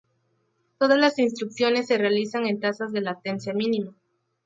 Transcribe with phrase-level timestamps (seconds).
[0.79, 3.93] Todas las instrucciones se realizan en tasas de latencia mínima.